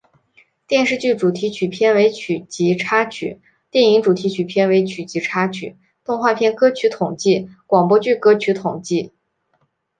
[0.65, 9.13] 电视剧主题曲片尾曲及插曲电影主题曲片尾曲及插曲动画片歌曲统计广播剧歌曲统计